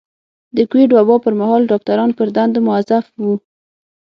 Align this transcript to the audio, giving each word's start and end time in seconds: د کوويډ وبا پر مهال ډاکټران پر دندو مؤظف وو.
د 0.55 0.57
کوويډ 0.69 0.91
وبا 0.93 1.15
پر 1.25 1.33
مهال 1.41 1.61
ډاکټران 1.71 2.09
پر 2.17 2.27
دندو 2.35 2.59
مؤظف 2.67 3.05
وو. 3.21 3.33